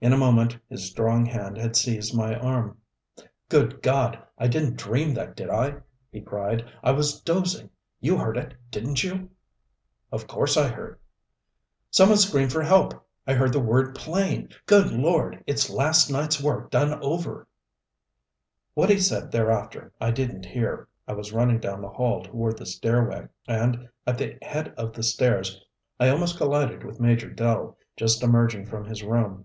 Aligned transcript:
In 0.00 0.12
a 0.12 0.16
moment 0.16 0.56
his 0.68 0.88
strong 0.88 1.26
hand 1.26 1.58
had 1.58 1.74
seized 1.74 2.16
my 2.16 2.36
arm. 2.36 2.78
"Good 3.48 3.82
God, 3.82 4.16
I 4.38 4.46
didn't 4.46 4.76
dream 4.76 5.12
that, 5.14 5.34
did 5.34 5.50
I?" 5.50 5.78
he 6.12 6.20
cried. 6.20 6.64
"I 6.84 6.92
was 6.92 7.20
dozing 7.20 7.70
you 7.98 8.16
heard 8.16 8.36
it, 8.36 8.54
didn't 8.70 9.02
you" 9.02 9.28
"Of 10.12 10.28
course 10.28 10.56
I 10.56 10.68
heard" 10.68 11.00
"Some 11.90 12.10
one 12.10 12.18
screamed 12.18 12.52
for 12.52 12.62
help! 12.62 12.94
I 13.26 13.34
heard 13.34 13.52
the 13.52 13.58
word 13.58 13.96
plain. 13.96 14.50
Good 14.66 14.92
Lord, 14.92 15.42
it's 15.48 15.68
last 15.68 16.10
night's 16.12 16.40
work 16.40 16.70
done 16.70 17.02
over" 17.02 17.48
What 18.74 18.88
he 18.88 19.00
said 19.00 19.32
thereafter 19.32 19.92
I 20.00 20.12
didn't 20.12 20.46
hear. 20.46 20.86
I 21.08 21.14
was 21.14 21.32
running 21.32 21.58
down 21.58 21.82
the 21.82 21.88
hall 21.88 22.22
toward 22.22 22.56
the 22.58 22.66
stairway, 22.66 23.26
and 23.48 23.88
at 24.06 24.16
the 24.16 24.38
head 24.42 24.68
of 24.76 24.92
the 24.92 25.02
stairs 25.02 25.60
I 25.98 26.10
almost 26.10 26.36
collided 26.38 26.84
with 26.84 27.00
Major 27.00 27.30
Dell, 27.30 27.76
just 27.96 28.22
emerging 28.22 28.66
from 28.66 28.84
his 28.84 29.02
room. 29.02 29.44